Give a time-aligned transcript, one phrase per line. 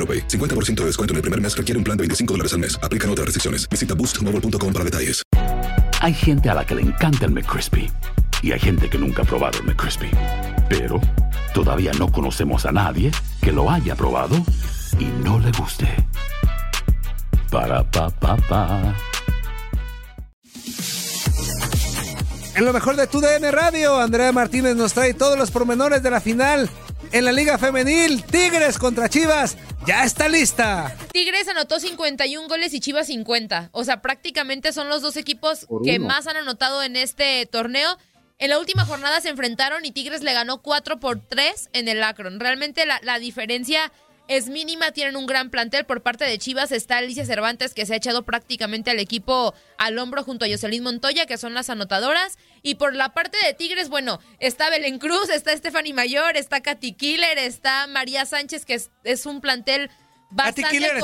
[0.00, 0.26] AroPay.
[0.26, 2.78] 50% de descuento en el primer mes requiere un plan de 25 dólares al mes.
[2.82, 3.68] Aplican otras restricciones.
[3.68, 5.22] Visita boostmobile.com para detalles.
[6.00, 7.90] Hay gente a la que le encanta el McCrispy
[8.42, 10.10] y hay gente que nunca ha probado el McCrispy.
[10.70, 10.98] Pero
[11.52, 13.10] todavía no conocemos a nadie
[13.42, 14.34] que lo haya probado
[14.98, 15.86] y no le guste.
[17.50, 18.96] Para pa pa pa.
[22.54, 26.10] En lo mejor de tu DN Radio, Andrea Martínez nos trae todos los pormenores de
[26.10, 26.70] la final
[27.12, 28.22] en la Liga Femenil.
[28.24, 29.56] Tigres contra Chivas.
[29.90, 30.96] Ya está lista.
[31.12, 33.70] Tigres anotó 51 goles y Chivas 50.
[33.72, 37.98] O sea, prácticamente son los dos equipos que más han anotado en este torneo.
[38.38, 42.04] En la última jornada se enfrentaron y Tigres le ganó 4 por 3 en el
[42.04, 42.38] Akron.
[42.38, 43.90] Realmente la, la diferencia
[44.28, 45.84] es mínima, tienen un gran plantel.
[45.84, 49.98] Por parte de Chivas está Alicia Cervantes, que se ha echado prácticamente al equipo al
[49.98, 52.38] hombro junto a Jocelyn Montoya, que son las anotadoras.
[52.62, 56.92] Y por la parte de Tigres, bueno, está Belén Cruz, está Stephanie Mayor, está Katy
[56.92, 61.02] Killer, está María Sánchez, que es, es un plantel ¿Katy bastante Killer es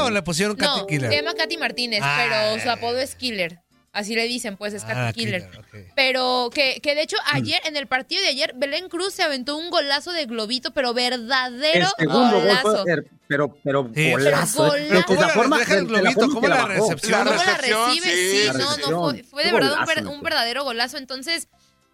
[0.00, 1.10] o le pusieron Katy no, Killer?
[1.10, 3.60] se llama Katy Martínez, Ah, pero su apodo es Killer.
[3.94, 5.48] Así le dicen, pues es Ah, Killer.
[5.94, 7.36] Pero que, que de hecho Mm.
[7.36, 10.92] ayer, en el partido de ayer, Belén Cruz se aventó un golazo de globito, pero
[10.92, 12.82] verdadero El segundo gol golazo.
[12.82, 14.72] fue, er- pero, pero Sí, golazo.
[14.72, 15.14] pero golazo.
[15.14, 17.24] De la forma, Deja el la globito, ¿cómo la recepción?
[17.24, 18.06] ¿Cómo la recibe?
[18.16, 20.98] sí, Sí, la no, no, fue, fue de verdad un, ver- un verdadero golazo.
[20.98, 21.46] Entonces,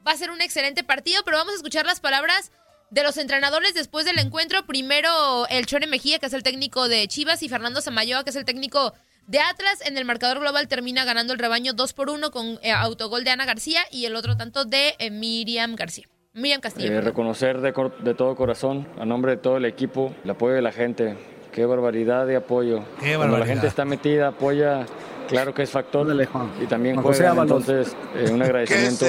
[0.07, 2.51] va a ser un excelente partido, pero vamos a escuchar las palabras
[2.89, 4.65] de los entrenadores después del encuentro.
[4.67, 8.37] Primero, el Chore Mejía, que es el técnico de Chivas, y Fernando Samayoa, que es
[8.37, 8.95] el técnico
[9.31, 9.81] de Atlas.
[9.87, 13.31] En el marcador global termina ganando el rebaño 2 por 1 con eh, autogol de
[13.31, 16.07] Ana García y el otro tanto de eh, Miriam García.
[16.33, 16.93] Miriam Castillo.
[16.93, 20.55] Eh, reconocer de, cor- de todo corazón, a nombre de todo el equipo, el apoyo
[20.55, 21.17] de la gente.
[21.53, 22.85] Qué barbaridad de apoyo.
[23.01, 24.87] Qué Cuando la gente está metida, apoya,
[25.29, 26.07] claro que es factor.
[26.29, 26.53] Juan.
[26.63, 29.05] Y también juegan, entonces eh, un agradecimiento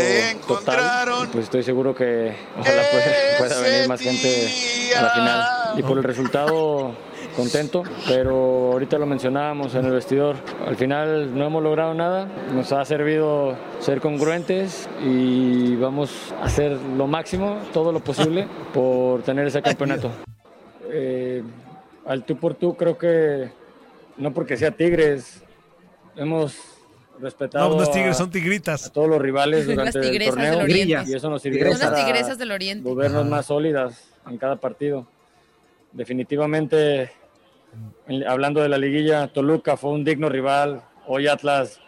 [0.48, 1.08] total.
[1.24, 4.50] Y pues estoy seguro que ojalá pueda, pueda venir más gente
[4.98, 5.44] a la final.
[5.78, 6.96] Y por el resultado,
[7.36, 10.36] contento, pero ahorita lo mencionábamos en el vestidor.
[10.66, 16.72] Al final no hemos logrado nada, nos ha servido ser congruentes y vamos a hacer
[16.98, 20.12] lo máximo, todo lo posible, por tener ese campeonato.
[20.90, 21.44] Eh,
[22.06, 23.50] al tú por tú creo que
[24.18, 25.42] no porque sea Tigres,
[26.16, 26.58] hemos
[27.20, 28.92] respetado No, no es a- tigres, son a tigritas.
[28.92, 31.12] todos los rivales Las durante el tigresas torneo del Oriente.
[31.12, 31.60] y eso nos sirvió
[32.38, 32.90] del Oriente.
[32.90, 35.06] volvernos más sólidas en cada partido.
[35.94, 37.10] Definitivamente, en-
[38.28, 41.80] hablando de la liguilla, Toluca fue un digno rival, hoy Atlas,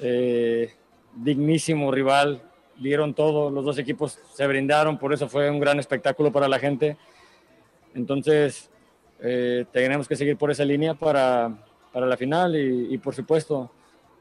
[0.00, 0.72] eh,
[1.14, 2.42] dignísimo rival,
[2.76, 6.58] dieron todo, los dos equipos se brindaron, por eso fue un gran espectáculo para la
[6.58, 6.96] gente.
[7.94, 8.70] Entonces,
[9.20, 13.70] eh, tenemos que seguir por esa línea para, para la final y, por supuesto,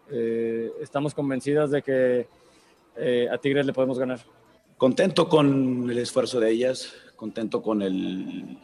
[0.09, 2.27] eh, estamos convencidas de que
[3.31, 4.19] a Tigres le podemos ganar.
[4.77, 8.57] Contento con el esfuerzo de ellas, contento con el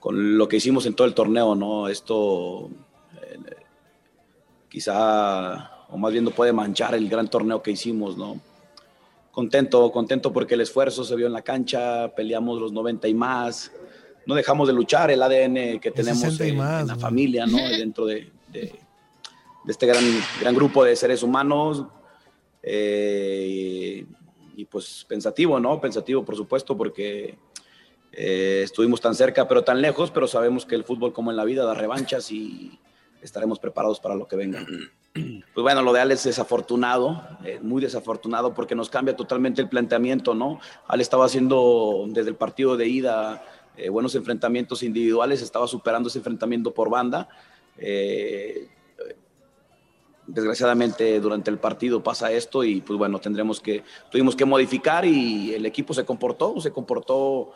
[0.00, 1.86] con lo que hicimos en todo el torneo, ¿no?
[1.88, 2.68] Esto
[3.22, 3.38] eh,
[4.68, 8.40] quizá, o más bien no puede manchar el gran torneo que hicimos, ¿no?
[9.30, 13.70] Contento, contento porque el esfuerzo se vio en la cancha, peleamos los 90 y más,
[14.26, 17.46] no dejamos de luchar, el ADN que tenemos 60 y en, más, en la familia,
[17.46, 17.56] ¿no?
[17.78, 18.74] Dentro de, de-
[19.62, 20.02] de este gran,
[20.40, 21.84] gran grupo de seres humanos.
[22.62, 24.04] eh,
[24.56, 25.80] y pues pensativo, ¿no?
[25.80, 27.34] Pensativo, por supuesto, porque
[28.12, 31.44] eh, estuvimos tan cerca, pero tan lejos, pero sabemos que el fútbol, como en la
[31.44, 32.78] vida, da revanchas y
[33.22, 34.64] estaremos preparados para lo que venga.
[35.12, 39.68] Pues bueno, lo de Alex es desafortunado, eh, muy desafortunado, porque nos cambia totalmente el
[39.68, 40.60] planteamiento, ¿no?
[40.86, 43.44] Alex estaba haciendo desde el partido de ida
[43.76, 47.28] eh, buenos enfrentamientos individuales, estaba superando ese enfrentamiento por banda.
[47.76, 48.68] Eh,
[50.26, 55.54] desgraciadamente durante el partido pasa esto y pues bueno, tendremos que, tuvimos que modificar y
[55.54, 57.52] el equipo se comportó, se comportó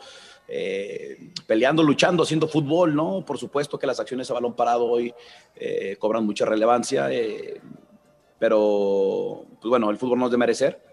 [0.47, 3.25] eh, peleando, luchando, haciendo fútbol, ¿no?
[3.25, 5.13] Por supuesto que las acciones a balón parado hoy
[5.55, 7.59] eh, cobran mucha relevancia, eh,
[8.37, 10.84] pero pues bueno, el fútbol no es de merecer.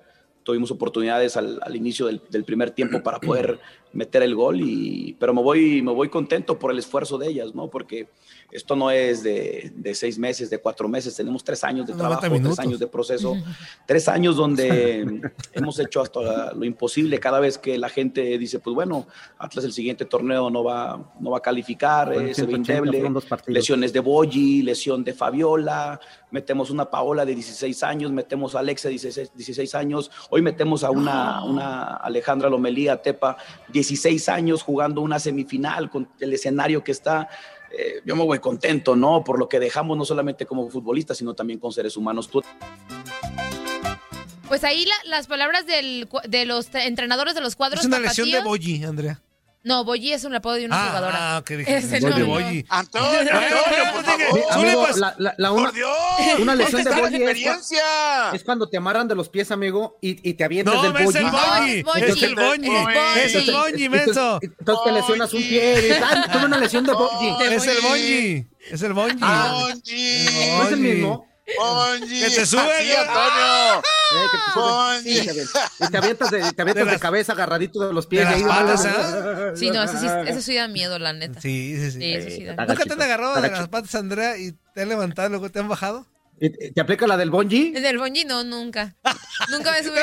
[0.42, 3.60] Tuvimos oportunidades al, al inicio del, del, primer tiempo para poder
[3.92, 7.54] meter el gol, y, pero me voy, me voy contento por el esfuerzo de ellas,
[7.54, 7.68] ¿no?
[7.68, 8.08] Porque
[8.50, 12.20] esto no es de, de, seis meses, de cuatro meses, tenemos tres años de trabajo,
[12.20, 13.34] tres años de proceso,
[13.86, 15.22] tres años donde
[15.52, 19.06] hemos hecho hasta lo imposible cada vez que la gente dice, pues bueno,
[19.38, 23.02] Atlas el siguiente torneo no va, no va a calificar, bueno, se ve indeble,
[23.46, 26.00] lesiones de Boyi, lesión de Fabiola,
[26.30, 30.82] metemos una Paola de 16 años, metemos a Alexa de 16, 16 años, hoy metemos
[30.82, 33.36] a una, una Alejandra Lomelía Tepa,
[33.68, 37.28] 16 años jugando una semifinal con el escenario que está
[37.70, 39.24] eh, yo me voy contento, ¿no?
[39.24, 42.30] Por lo que dejamos no solamente como futbolistas, sino también con seres humanos.
[44.48, 47.80] Pues ahí la, las palabras del, de los entrenadores de los cuadros.
[47.80, 49.22] Es una lesión de Boyi, Andrea.
[49.64, 51.36] No, Boyi es un apodo de una ah, jugadora.
[51.36, 51.76] Ah, ¿qué dije?
[51.76, 52.66] Ese no, de Boyi.
[52.68, 54.44] Antonio, Antonio, por favor.
[54.50, 55.96] Amigo, la, la, la una, por Dios,
[56.40, 57.22] una lesión de Boyi?
[57.22, 57.72] Es,
[58.34, 61.08] es, cuando te amarran de los pies, amigo, y, y te avientas no, del Boyi.
[61.08, 61.84] Es el Boyi.
[62.10, 62.70] Es el Boyi.
[63.24, 64.40] Es el Boyi, menso.
[64.42, 67.54] Entonces te lesionas un pie y ay, tuve una lesión de Boyi.
[67.54, 68.46] Es el Boyi.
[68.68, 69.14] Es el Boyi.
[69.14, 70.26] Bonji.
[70.56, 71.28] ¿No es el mismo?
[71.56, 72.20] Bonji.
[72.20, 73.82] Que te sube, Antonio.
[74.14, 75.18] Eh, que te Bonji.
[75.30, 75.50] Sí,
[75.80, 78.28] y te avientas de, te avientas De de, las- cabeza agarradito de los pies.
[78.28, 79.56] de ahí, patas, ¿no?
[79.56, 81.40] Sí, no, ese sí, ese sí da miedo, la neta.
[81.40, 81.98] Sí, sí, sí.
[82.30, 82.54] Sí, miedo.
[82.56, 85.58] ¿Nunca te han agarrado de las patas, Andrea, y te han levantado y luego te
[85.60, 86.06] han bajado?
[86.44, 87.70] ¿Y ¿Te aplica la del Bonji?
[87.70, 88.96] Del bonji no, nunca.
[89.48, 90.02] Nunca me he subido.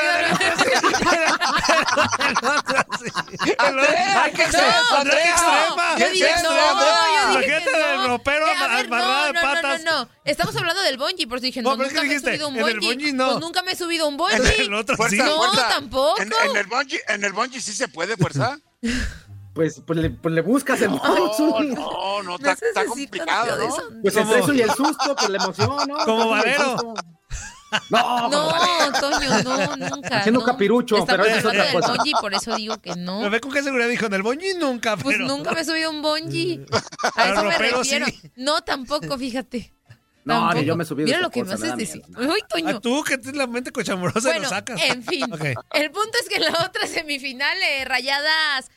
[3.58, 4.58] El otro- ¡Ay, qué no,
[7.32, 8.06] Imagínate del no.
[8.08, 9.82] ropero a ver, amarrado de no, no, patas.
[9.84, 10.10] No, no, no.
[10.24, 12.80] Estamos hablando del bonji, por eso dije, No, nunca me he subido un en el
[12.80, 13.12] bonji.
[13.12, 13.26] no.
[13.32, 14.36] Pues nunca me he subido un bonji.
[14.36, 15.22] En El otro Fuerza, sí.
[15.22, 15.68] No, fuerza.
[15.68, 16.20] tampoco.
[16.22, 18.58] En, en el bungee, en el bungee sí se puede, fuerza.
[19.54, 21.68] Pues, pues, le, pues le buscas el No, Bonji.
[21.74, 23.64] no, no, No está, está complicado, ¿no?
[23.64, 23.82] eso.
[24.02, 25.96] Pues Como- entre eso y el susto, pues la emoción, ¿no?
[26.04, 26.94] Como Valero.
[27.90, 28.52] No, No,
[29.00, 30.18] Toño, no, nunca.
[30.18, 30.46] Haciendo no.
[30.46, 31.94] capirucho, Estamos pero eso es otra cosa.
[31.94, 33.18] bonji, por eso digo que no.
[33.18, 35.28] Pero ve con qué seguridad dijo, en el bonji nunca, Pues pero...
[35.28, 36.64] nunca me he subido un bonji.
[37.16, 37.84] A Al eso me refiero.
[37.84, 38.30] sí.
[38.36, 39.72] No, tampoco, fíjate.
[40.22, 40.60] No, Tampoco.
[40.60, 42.02] ni yo me he subido Mira lo que me cosa, me haces decir.
[42.08, 42.76] miedo, Uy, Toño.
[42.76, 44.78] Ah, tú que tienes la mente cochamurosa Bueno, lo sacas.
[44.82, 45.24] en fin.
[45.32, 45.44] Ok.
[45.72, 48.70] El punto es que en la otra semifinal, eh, Rayadas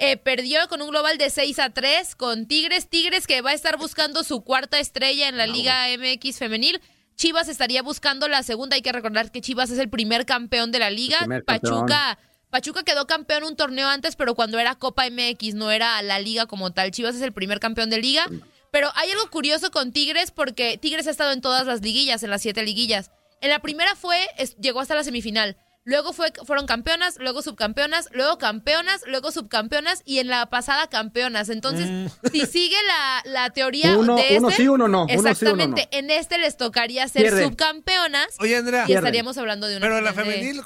[0.00, 2.88] eh, perdió con un global de 6 a 3 con Tigres.
[2.88, 6.80] Tigres que va a estar buscando su cuarta estrella en la Liga MX femenil.
[7.16, 8.76] Chivas estaría buscando la segunda.
[8.76, 11.18] Hay que recordar que Chivas es el primer campeón de la liga.
[11.44, 12.18] Pachuca.
[12.50, 16.46] Pachuca quedó campeón un torneo antes, pero cuando era Copa MX, no era la liga
[16.46, 16.90] como tal.
[16.90, 18.26] Chivas es el primer campeón de liga.
[18.72, 22.30] Pero hay algo curioso con Tigres porque Tigres ha estado en todas las liguillas, en
[22.30, 23.10] las siete liguillas.
[23.40, 25.56] En la primera fue, es- llegó hasta la semifinal.
[25.90, 31.48] Luego fue, fueron campeonas, luego subcampeonas, luego campeonas, luego subcampeonas y en la pasada campeonas.
[31.48, 35.14] Entonces, si sigue la, la teoría Uno- de uno este, sí, uno no, uno sí,
[35.16, 35.30] uno no.
[35.30, 37.48] exactamente, en este les tocaría ser Pierden.
[37.48, 39.04] subcampeonas Oye, Andrea, y Pierden.
[39.04, 40.62] estaríamos hablando de una pero en la de- femenil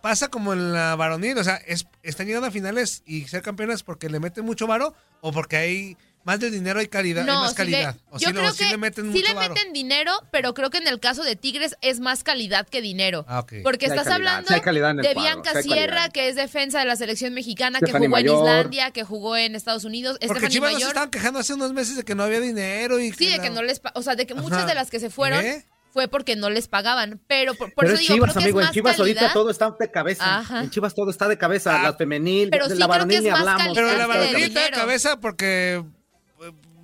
[0.00, 3.82] pasa como en la varonil, o sea, es, ¿están llegando a finales y ser campeonas
[3.82, 7.50] porque le meten mucho varo o porque hay más de dinero y calidad, hay más
[7.52, 7.96] sí le- calidad?
[8.10, 9.54] o yo sí, lo- creo sí que le meten sí mucho le varo?
[9.54, 13.24] meten dinero, pero creo que en el caso de Tigres es más calidad que dinero.
[13.26, 13.54] Ah, ok.
[13.62, 16.08] Porque Sí hay estás calidad, hablando sí hay en de cuadro, Bianca sí hay Sierra,
[16.10, 18.26] que es defensa de la selección mexicana, que jugó en.
[18.26, 20.18] Islandia, que jugó en Estados Unidos.
[20.20, 20.88] Porque Stephanie Chivas nos Mayor.
[20.90, 23.50] estaban quejando hace unos meses de que no había dinero y Sí, de la- que
[23.50, 24.66] no les, o sea, de que muchas Ajá.
[24.66, 25.64] de las que se fueron ¿Eh?
[25.92, 28.44] fue porque no les pagaban, pero por, por Pero eso es digo, Chivas, creo que
[28.44, 28.60] amigo.
[28.60, 29.22] es En más Chivas calidad.
[29.22, 30.38] ahorita todo está de cabeza.
[30.38, 30.60] Ajá.
[30.60, 31.80] En Chivas todo está de cabeza.
[31.80, 31.82] Ah.
[31.82, 33.74] la femenil, Pero de sí la varonil ni hablamos.
[33.74, 35.82] Pero la varonil de está de cabeza porque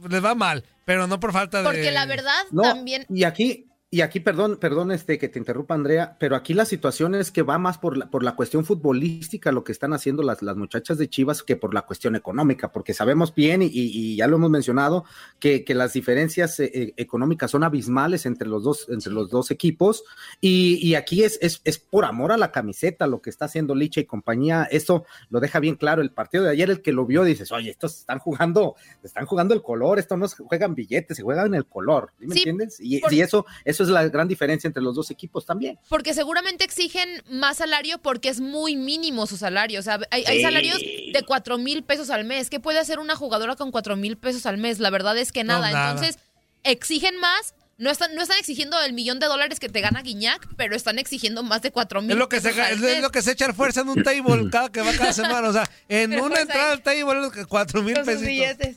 [0.08, 1.64] les va mal, pero no por falta de...
[1.64, 5.74] Porque la verdad No, también y aquí, y aquí, perdón, perdón, este, que te interrumpa,
[5.74, 9.52] Andrea, pero aquí la situación es que va más por la, por la cuestión futbolística
[9.52, 12.92] lo que están haciendo las, las muchachas de Chivas que por la cuestión económica, porque
[12.94, 15.04] sabemos bien, y, y ya lo hemos mencionado,
[15.38, 19.50] que, que las diferencias eh, eh, económicas son abismales entre los dos, entre los dos
[19.50, 20.04] equipos,
[20.40, 23.74] y, y aquí es, es, es por amor a la camiseta lo que está haciendo
[23.74, 27.06] Licha y compañía, eso lo deja bien claro, el partido de ayer, el que lo
[27.06, 31.16] vio, dices, oye, estos están jugando, están jugando el color, estos no se juegan billetes,
[31.16, 32.76] se juegan el color, ¿sí ¿me Sí, entiendes?
[32.80, 35.78] Y, por- y eso, eso es la gran diferencia entre los dos equipos también.
[35.88, 39.80] Porque seguramente exigen más salario porque es muy mínimo su salario.
[39.80, 42.50] O sea, hay, hay salarios de cuatro mil pesos al mes.
[42.50, 44.78] ¿Qué puede hacer una jugadora con cuatro mil pesos al mes?
[44.78, 45.90] La verdad es que No, nada.
[45.90, 46.18] Entonces,
[46.64, 50.48] exigen más No están, no están exigiendo el millón de dólares que te gana Guiñac,
[50.56, 52.12] pero están exigiendo más de cuatro mil.
[52.12, 54.80] Es lo que se es, lo que se echa fuerza en un table cada que
[54.80, 55.48] va cada semana.
[55.48, 58.22] O sea, en Pero una pues entrada al table, cuatro mil pesitos.
[58.22, 58.76] billetes.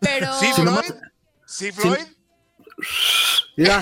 [0.00, 0.38] Pero.
[0.38, 0.92] ¿Sí, Floyd?
[1.46, 2.06] ¿Sí, Floyd?
[3.56, 3.80] Mira,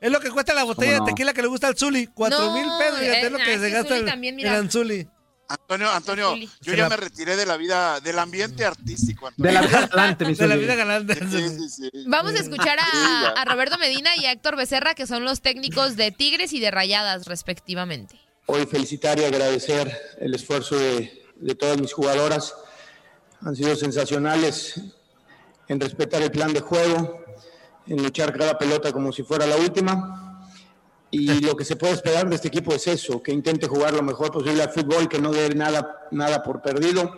[0.00, 2.08] Es lo que cuesta la botella ¿Cómo de tequila que le gusta al Zuli.
[2.08, 2.98] Cuatro No, mil pesos.
[2.98, 4.48] Fíjate eh, es lo nah, que se gasta Zuli el, también, el.
[4.48, 5.08] Anzuli.
[5.48, 9.26] Antonio, Antonio, yo ya me retiré de la vida, del ambiente artístico.
[9.28, 9.52] Antonio.
[9.52, 11.14] de la vida galante, mi De la vida galante.
[11.14, 11.90] Sí, sí, sí.
[12.06, 15.96] Vamos a escuchar a, a Roberto Medina y a Héctor Becerra, que son los técnicos
[15.96, 18.18] de Tigres y de Rayadas, respectivamente.
[18.46, 22.54] Hoy felicitar y agradecer el esfuerzo de, de todas mis jugadoras.
[23.40, 24.80] Han sido sensacionales
[25.68, 27.24] en respetar el plan de juego,
[27.86, 30.48] en luchar cada pelota como si fuera la última.
[31.10, 34.02] Y lo que se puede esperar de este equipo es eso, que intente jugar lo
[34.02, 37.12] mejor posible al fútbol, que no dé nada, nada por perdido,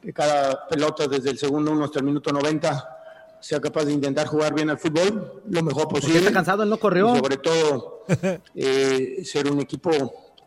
[0.00, 2.96] que cada pelota desde el segundo uno hasta el minuto 90
[3.40, 6.18] sea capaz de intentar jugar bien al fútbol lo mejor ¿Por qué posible.
[6.20, 6.62] está cansado?
[6.62, 7.14] Él no corrió.
[7.14, 8.04] Y sobre todo,
[8.54, 9.90] eh, ser un equipo,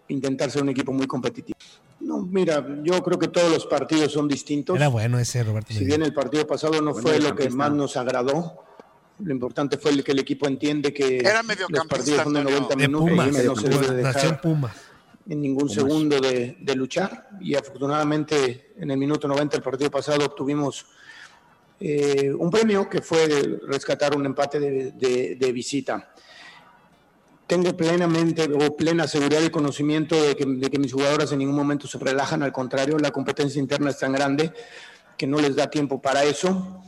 [0.08, 1.58] intentar ser un equipo muy competitivo.
[2.10, 4.76] No, mira, yo creo que todos los partidos son distintos.
[4.76, 7.96] Era bueno ese Roberto Si bien el partido pasado no fue lo que más nos
[7.98, 8.64] agradó,
[9.20, 12.60] lo importante fue el que el equipo entiende que Era los partidos son de Antonio.
[12.62, 13.28] 90 De minutos Pumas.
[13.28, 14.76] y que no se debe dejar Pumas.
[15.30, 20.26] en ningún segundo de, de luchar y afortunadamente en el minuto 90 del partido pasado
[20.26, 20.88] obtuvimos
[21.80, 26.12] eh, un premio que fue rescatar un empate de, de- de visita.
[27.50, 31.98] Tengo plenamente o plena seguridad y conocimiento de que, mis jugadoras en ningún momento se
[31.98, 34.54] relajan, al contrario, la competencia interna es tan grande
[35.18, 36.84] que no les da tiempo para eso.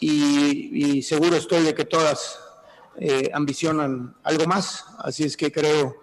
[0.00, 2.40] Y, y seguro estoy de que todas
[2.96, 5.98] eh, ambicionan algo más, así es que creo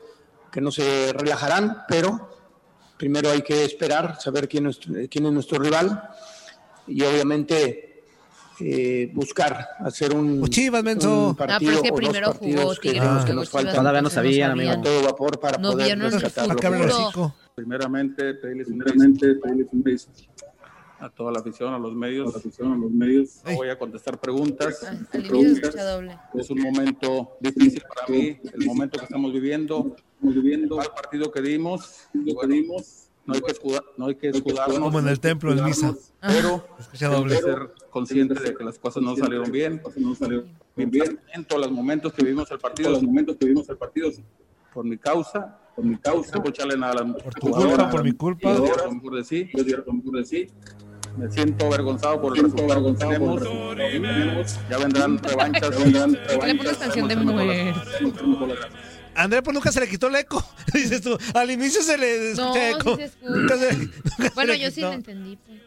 [0.51, 2.29] que no se relajarán, pero
[2.97, 6.11] primero hay que esperar, saber quién es, quién es nuestro rival
[6.85, 7.94] y obviamente
[8.59, 11.29] eh, buscar hacer un, Pues Chivas, menso.
[11.29, 14.01] un Ah, pero partido es que o dos primero jugó que, nos Chivas, faltan Todavía
[14.01, 17.33] no sabían, a todo vapor para No poder vieron.
[17.55, 20.09] Primeramente, pedirles un primeramente, pedirles un beso
[20.99, 22.29] a toda la afición, a los medios.
[22.29, 23.41] A la afición, a los medios.
[23.45, 24.81] No voy a contestar preguntas.
[24.85, 26.29] Ah.
[26.33, 31.31] Es un momento difícil para mí, el momento que estamos viviendo, estamos viviendo el partido
[31.31, 33.04] que dimos, lo que dimos.
[33.25, 34.79] No hay que escudar, no hay que escudarnos.
[34.79, 35.95] Como en el templo, en misa.
[36.21, 36.63] Pero
[37.01, 39.81] hay ser consciente de que las cosas no salieron bien.
[39.97, 41.19] No salieron bien, bien.
[41.33, 44.11] En todos los momentos que vivimos el partido, los momentos que vivimos el partido,
[44.73, 48.03] por mi causa, por mi causa, no echarle nada a las Por tu culpa, por
[48.03, 48.53] mi culpa.
[48.53, 50.47] Yo diera lo mejor de sí, yo diera lo mejor de sí.
[51.17, 54.59] Me siento avergonzado por el resultado que tenemos.
[54.69, 57.73] Ya vendrán revanchas, vendrán ¿Por qué le pones canción de muerte?
[59.15, 60.45] André, pues nunca se le quitó el eco.
[60.73, 62.95] Dices tú, al inicio se le No, escucha sí eco.
[62.97, 64.31] se escucha.
[64.35, 65.37] Bueno, yo sí lo entendí.
[65.45, 65.59] pues.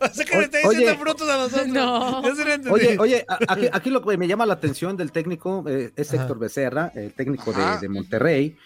[0.00, 0.78] O sea que le está Oye.
[0.78, 1.68] diciendo frutos a nosotros.
[1.68, 2.22] No.
[2.22, 2.70] Yo sí lo entendí.
[2.70, 6.22] Oye, oye, aquí, aquí lo que me llama la atención del técnico eh, es Ajá.
[6.22, 8.56] Héctor Becerra, el técnico de, Monterrey,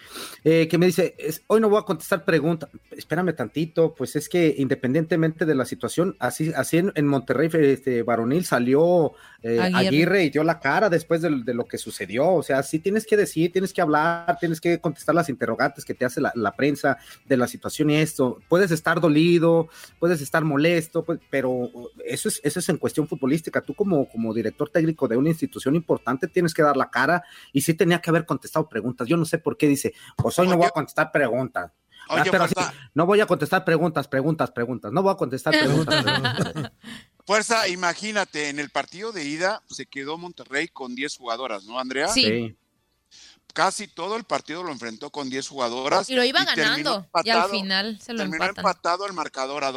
[0.43, 4.29] eh, que me dice, es- hoy no voy a contestar preguntas, espérame tantito, pues es
[4.29, 9.87] que independientemente de la situación, así, así en, en Monterrey este, varonil salió eh, Aguirre.
[9.87, 10.23] Aguirre.
[10.25, 13.17] y dio la cara después de, de lo que sucedió, o sea, sí tienes que
[13.17, 16.97] decir, tienes que hablar, tienes que contestar las interrogantes que te hace la, la prensa
[17.25, 21.71] de la situación y esto, puedes estar dolido, puedes estar molesto, pues, pero
[22.05, 23.61] eso es, eso es en cuestión futbolística.
[23.61, 27.61] Tú como, como director técnico de una institución importante tienes que dar la cara y
[27.61, 29.07] sí tenía que haber contestado preguntas.
[29.07, 31.71] Yo no sé por qué dice, pues hoy no voy a contestar preguntas.
[32.07, 34.91] Ah, Oye, pero sí, fuerza, no voy a contestar preguntas, preguntas, preguntas.
[34.91, 36.03] No voy a contestar preguntas.
[36.03, 36.71] preguntas.
[37.25, 42.09] fuerza, imagínate, en el partido de ida se quedó Monterrey con 10 jugadoras, ¿no, Andrea?
[42.09, 42.21] Sí.
[42.21, 42.55] Sí.
[43.55, 46.07] Casi todo el partido lo enfrentó con 10 jugadoras.
[46.07, 47.09] Y lo iba ganando.
[47.23, 48.63] Y al final se lo terminó empatan.
[48.63, 49.71] empatado el marcador a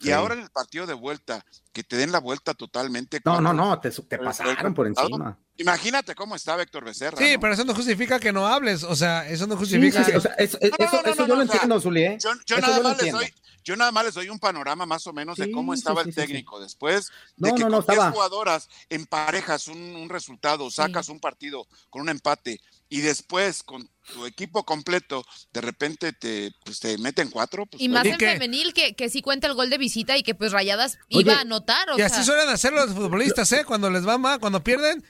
[0.00, 0.12] Y Sí.
[0.12, 3.20] ahora en el partido de vuelta, que te den la vuelta totalmente.
[3.24, 5.36] No, no, no, te, te pasaron el por encima.
[5.56, 7.16] Imagínate cómo está Héctor Becerra.
[7.18, 7.40] Sí, ¿no?
[7.40, 8.84] pero eso no justifica que no hables.
[8.84, 10.04] O sea, eso no justifica.
[10.04, 12.18] Sí, sí, o sea, eso, No, eso- eso yo lo entiendo, Zuli, ¿eh?
[12.46, 15.12] Yo, nada yo más les doy, yo nada más les doy un panorama más o
[15.12, 16.26] menos de cómo estaba sí, el sí, sí.
[16.28, 16.60] técnico.
[16.60, 21.08] Después de No, que no, no, con 10 estaba- jugadoras emparejas un, un resultado, sacas
[21.08, 26.80] un partido con un empate y después con tu equipo completo, de repente te, pues,
[26.80, 27.66] te meten cuatro.
[27.66, 30.34] Pues, Y más en femenil que, que sí cuenta el gol de visita y que
[30.34, 31.90] pues Rayadas Oye, iba a anotar.
[31.90, 33.64] O Y así sea, suelen hacer los futbolistas, ¿eh?
[33.66, 35.04] Cuando les va mal, cuando pierden,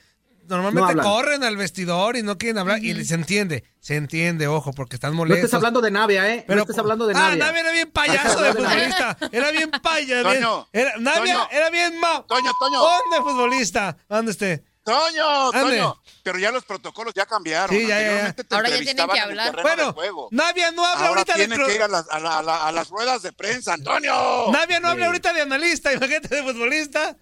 [0.47, 2.83] No normalmente corren al vestidor y no quieren hablar.
[2.83, 5.45] Y se entiende, se entiende, ojo, porque están No molestos.
[5.45, 6.43] estés hablando de Navia, ¿eh?
[6.45, 7.45] Pero- no estés hablando de Ah, Navia.
[7.45, 9.17] Navia era bien payaso de futbolista.
[9.31, 10.29] Era bien payaso.
[10.33, 11.47] Toño, era, Navia Toño.
[11.51, 12.25] era bien ma.
[12.27, 12.79] Toño, Toño.
[12.79, 13.95] ¿Dónde futbolista?
[14.09, 14.63] ¿Dónde esté?
[14.93, 15.77] Toño, Ande.
[15.77, 17.75] Toño, pero ya los protocolos ya cambiaron.
[17.75, 19.61] Sí, ya, ya, te Ahora ya tienen que hablar.
[19.61, 20.27] Bueno.
[20.31, 22.43] Navia no habla Ahora ahorita de tiene cro- que ir a las, a, la- a
[22.43, 24.13] la- a las ruedas de prensa, Antonio.
[24.51, 27.15] Navia no habla ahorita de analista, imagínate de futbolista.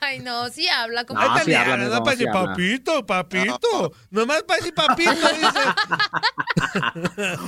[0.00, 1.20] Ay, no, sí habla como.
[1.20, 3.92] No, sí habla, amigo, no para sí decir papito, papito.
[4.10, 5.60] Nomás para decir papito, dice.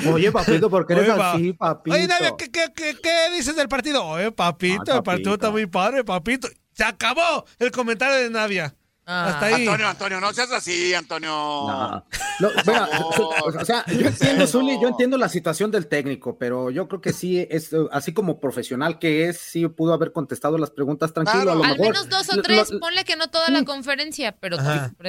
[0.12, 1.96] Oye, papito, ¿por qué eres Oye, pa- así, papito?
[1.96, 4.04] Oye, Navia, ¿qué, qué, qué, qué dices del partido?
[4.04, 5.52] Oye, papito, Ay, el partido está papito.
[5.52, 6.48] muy padre, papito.
[6.74, 8.74] Se acabó el comentario de Navia.
[9.10, 9.28] Ah.
[9.30, 9.66] Hasta ahí.
[9.66, 11.30] Antonio, Antonio, no seas así, Antonio.
[11.30, 12.04] No.
[12.40, 13.56] No, mira, favor.
[13.58, 14.46] o sea, yo ¿Qué es entiendo?
[14.46, 18.38] Zuli, yo entiendo la situación del técnico, pero yo creo que sí, es así como
[18.38, 21.42] profesional que es, sí pudo haber contestado las preguntas tranquilo.
[21.44, 21.52] Claro.
[21.52, 23.64] A lo Al mejor, menos dos o tres, lo- ponle que no toda la Sí.
[23.64, 24.58] conferencia, pero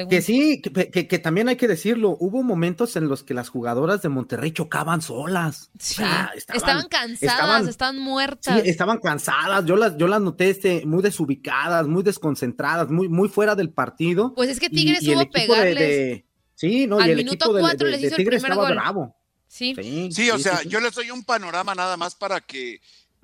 [0.08, 3.50] que sí, que, que- que también hay que decirlo, hubo momentos en los que las
[3.50, 5.70] jugadoras de Monterrey chocaban solas.
[5.78, 6.02] Sí.
[6.02, 8.62] O sea, estaban, cansadas, estaban- estaban Sí, muertas.
[8.64, 13.54] estaban cansadas, yo las, yo las noté este, muy desubicadas, muy desconcentradas, muy, muy fuera
[13.54, 13.89] del partido.
[14.34, 15.76] Pues es que Tigres y el equipo pegarles.
[15.78, 18.54] de- sí, no, Al y el minuto equipo cuatro de- les hizo el primer estaba
[18.68, 18.72] gol.
[18.76, 19.16] bravo.
[19.46, 19.74] Sí.
[19.80, 20.68] Sí, Sí, o sea, sí.
[20.68, 22.80] yo les doy un panorama nada más para que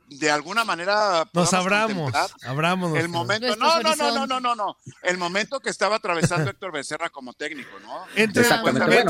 [0.09, 2.13] de alguna manera Nos abramos,
[2.45, 2.97] abramos.
[2.97, 3.57] el momento.
[3.57, 4.77] No, no, no, no, no, no, no.
[5.03, 8.05] El momento que estaba atravesando Héctor Becerra como técnico, ¿no?
[8.15, 8.45] Entre,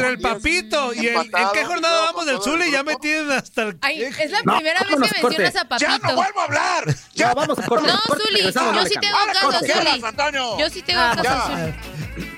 [0.08, 1.16] el papito y el.
[1.16, 2.70] ¿En qué jornada vamos del Zuli?
[2.70, 3.78] Ya me tienen hasta el.
[3.82, 5.38] Ay, es la No, primera vez que corte.
[5.42, 6.16] mencionas a ¡Ya no Papito.
[6.16, 6.94] vuelvo a hablar!
[7.14, 8.80] Ya, vamos, corte, No, corte, Zuli, yo sí te cambio.
[9.16, 10.60] hago caso, ¿Con qué Zuli.
[10.60, 11.30] Yo sí te Ah, hago ya.
[11.30, 12.30] caso, Zuli.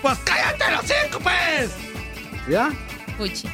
[0.00, 1.70] Pues cállate los cinco, pues.
[2.48, 2.70] ¿Ya?
[3.18, 3.48] Puchi.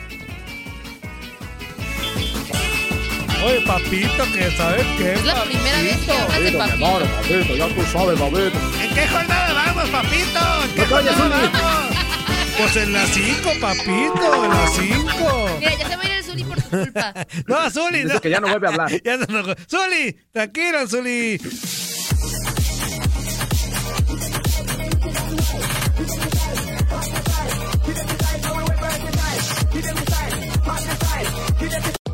[3.45, 5.12] Oye, papito, que sabes qué.
[5.14, 7.38] Es la primera vez que hablas de Papito, amor, Papito.
[7.38, 8.59] papito, ya tú sabes, papito.
[8.83, 10.40] ¿En qué jornada vamos, papito?
[10.64, 11.97] ¿En qué No jornada vamos?
[12.59, 15.50] Pues en las cinco, papito, en las cinco.
[15.60, 17.15] Mira, ya se va a ir el Zuli por tu culpa.
[17.47, 18.21] No, Zuli, Dice no.
[18.21, 18.91] que ya no vuelve a hablar.
[19.04, 19.54] Ya se enojó.
[19.71, 21.41] Zuli, tranquilo, Zuli.